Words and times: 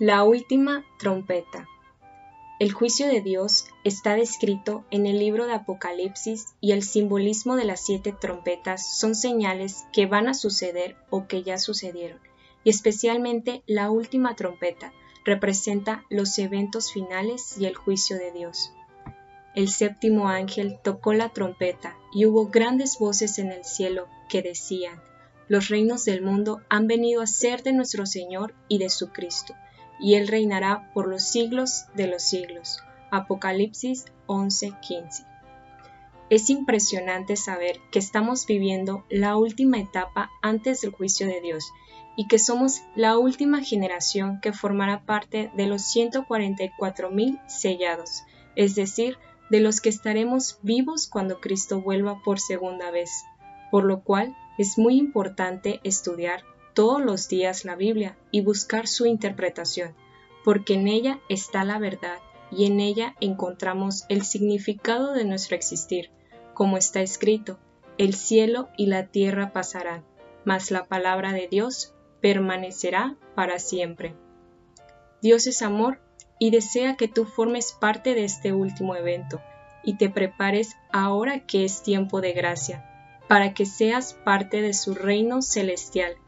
La 0.00 0.22
última 0.22 0.84
trompeta. 1.00 1.66
El 2.60 2.70
juicio 2.70 3.08
de 3.08 3.20
Dios 3.20 3.66
está 3.82 4.14
descrito 4.14 4.84
en 4.92 5.06
el 5.06 5.18
libro 5.18 5.46
de 5.46 5.54
Apocalipsis 5.54 6.46
y 6.60 6.70
el 6.70 6.84
simbolismo 6.84 7.56
de 7.56 7.64
las 7.64 7.84
siete 7.84 8.12
trompetas 8.12 8.96
son 8.96 9.16
señales 9.16 9.86
que 9.92 10.06
van 10.06 10.28
a 10.28 10.34
suceder 10.34 10.94
o 11.10 11.26
que 11.26 11.42
ya 11.42 11.58
sucedieron, 11.58 12.20
y 12.62 12.70
especialmente 12.70 13.64
la 13.66 13.90
última 13.90 14.36
trompeta 14.36 14.92
representa 15.24 16.04
los 16.10 16.38
eventos 16.38 16.92
finales 16.92 17.58
y 17.58 17.66
el 17.66 17.74
juicio 17.74 18.18
de 18.18 18.30
Dios. 18.30 18.72
El 19.56 19.68
séptimo 19.68 20.28
ángel 20.28 20.78
tocó 20.80 21.12
la 21.12 21.30
trompeta 21.30 21.96
y 22.14 22.24
hubo 22.24 22.46
grandes 22.46 23.00
voces 23.00 23.40
en 23.40 23.50
el 23.50 23.64
cielo 23.64 24.06
que 24.28 24.42
decían, 24.42 25.02
los 25.48 25.70
reinos 25.70 26.04
del 26.04 26.22
mundo 26.22 26.60
han 26.68 26.86
venido 26.86 27.20
a 27.20 27.26
ser 27.26 27.64
de 27.64 27.72
nuestro 27.72 28.06
Señor 28.06 28.54
y 28.68 28.78
de 28.78 28.90
su 28.90 29.08
Cristo 29.08 29.56
y 30.00 30.14
él 30.14 30.28
reinará 30.28 30.90
por 30.92 31.08
los 31.08 31.22
siglos 31.22 31.86
de 31.94 32.06
los 32.06 32.22
siglos. 32.22 32.80
Apocalipsis 33.10 34.06
11:15. 34.26 35.26
Es 36.30 36.50
impresionante 36.50 37.36
saber 37.36 37.80
que 37.90 37.98
estamos 37.98 38.46
viviendo 38.46 39.04
la 39.08 39.36
última 39.36 39.78
etapa 39.78 40.30
antes 40.42 40.82
del 40.82 40.92
juicio 40.92 41.26
de 41.26 41.40
Dios 41.40 41.72
y 42.16 42.26
que 42.26 42.38
somos 42.38 42.82
la 42.94 43.16
última 43.16 43.62
generación 43.62 44.40
que 44.42 44.52
formará 44.52 45.06
parte 45.06 45.50
de 45.56 45.66
los 45.66 45.82
144.000 45.82 47.40
sellados, 47.46 48.24
es 48.56 48.74
decir, 48.74 49.16
de 49.50 49.60
los 49.60 49.80
que 49.80 49.88
estaremos 49.88 50.58
vivos 50.62 51.06
cuando 51.06 51.40
Cristo 51.40 51.80
vuelva 51.80 52.20
por 52.22 52.40
segunda 52.40 52.90
vez, 52.90 53.24
por 53.70 53.84
lo 53.84 54.02
cual 54.02 54.36
es 54.58 54.76
muy 54.76 54.98
importante 54.98 55.80
estudiar 55.84 56.42
todos 56.78 57.02
los 57.02 57.28
días 57.28 57.64
la 57.64 57.74
Biblia 57.74 58.16
y 58.30 58.40
buscar 58.40 58.86
su 58.86 59.04
interpretación, 59.04 59.96
porque 60.44 60.74
en 60.74 60.86
ella 60.86 61.18
está 61.28 61.64
la 61.64 61.80
verdad 61.80 62.18
y 62.52 62.66
en 62.66 62.78
ella 62.78 63.16
encontramos 63.20 64.04
el 64.08 64.24
significado 64.24 65.12
de 65.12 65.24
nuestro 65.24 65.56
existir, 65.56 66.12
como 66.54 66.76
está 66.76 67.00
escrito, 67.00 67.58
el 67.98 68.14
cielo 68.14 68.68
y 68.76 68.86
la 68.86 69.08
tierra 69.08 69.52
pasarán, 69.52 70.04
mas 70.44 70.70
la 70.70 70.84
palabra 70.84 71.32
de 71.32 71.48
Dios 71.48 71.96
permanecerá 72.20 73.16
para 73.34 73.58
siempre. 73.58 74.14
Dios 75.20 75.48
es 75.48 75.62
amor 75.62 75.98
y 76.38 76.52
desea 76.52 76.94
que 76.94 77.08
tú 77.08 77.24
formes 77.24 77.72
parte 77.72 78.14
de 78.14 78.22
este 78.22 78.52
último 78.52 78.94
evento 78.94 79.40
y 79.82 79.96
te 79.96 80.10
prepares 80.10 80.76
ahora 80.92 81.44
que 81.44 81.64
es 81.64 81.82
tiempo 81.82 82.20
de 82.20 82.34
gracia, 82.34 82.88
para 83.26 83.52
que 83.52 83.66
seas 83.66 84.14
parte 84.14 84.62
de 84.62 84.74
su 84.74 84.94
reino 84.94 85.42
celestial 85.42 86.18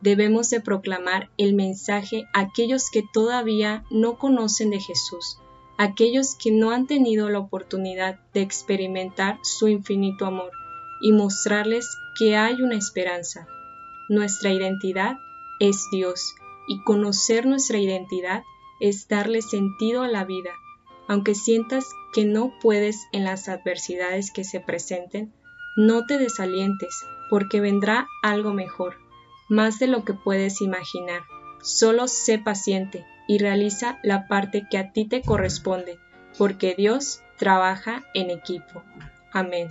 debemos 0.00 0.50
de 0.50 0.60
proclamar 0.60 1.30
el 1.36 1.54
mensaje 1.54 2.28
a 2.32 2.40
aquellos 2.40 2.90
que 2.90 3.02
todavía 3.12 3.84
no 3.90 4.18
conocen 4.18 4.70
de 4.70 4.80
Jesús, 4.80 5.38
aquellos 5.78 6.34
que 6.34 6.50
no 6.50 6.70
han 6.70 6.86
tenido 6.86 7.28
la 7.28 7.38
oportunidad 7.38 8.20
de 8.32 8.42
experimentar 8.42 9.38
su 9.42 9.68
infinito 9.68 10.26
amor 10.26 10.50
y 11.00 11.12
mostrarles 11.12 11.98
que 12.18 12.36
hay 12.36 12.62
una 12.62 12.76
esperanza. 12.76 13.46
Nuestra 14.08 14.52
identidad 14.52 15.16
es 15.60 15.88
Dios 15.90 16.34
y 16.68 16.82
conocer 16.82 17.46
nuestra 17.46 17.78
identidad 17.78 18.42
es 18.80 19.08
darle 19.08 19.42
sentido 19.42 20.02
a 20.02 20.08
la 20.08 20.24
vida. 20.24 20.50
Aunque 21.08 21.34
sientas 21.34 21.86
que 22.12 22.24
no 22.24 22.52
puedes 22.60 23.06
en 23.12 23.24
las 23.24 23.48
adversidades 23.48 24.32
que 24.32 24.44
se 24.44 24.60
presenten, 24.60 25.32
no 25.76 26.04
te 26.04 26.18
desalientes 26.18 27.04
porque 27.30 27.60
vendrá 27.60 28.08
algo 28.22 28.52
mejor 28.52 29.05
más 29.48 29.78
de 29.78 29.86
lo 29.86 30.04
que 30.04 30.14
puedes 30.14 30.60
imaginar. 30.60 31.22
Solo 31.62 32.08
sé 32.08 32.38
paciente 32.38 33.04
y 33.28 33.38
realiza 33.38 33.98
la 34.02 34.28
parte 34.28 34.66
que 34.70 34.78
a 34.78 34.92
ti 34.92 35.06
te 35.06 35.22
corresponde, 35.22 35.98
porque 36.38 36.74
Dios 36.76 37.22
trabaja 37.36 38.04
en 38.14 38.30
equipo. 38.30 38.82
Amén. 39.32 39.68